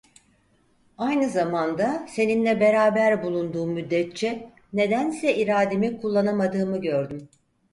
[0.97, 7.29] Aynı zamanda, seninle beraber bulunduğum müddetçe, nedense irademi kullanamadığımı gördüm.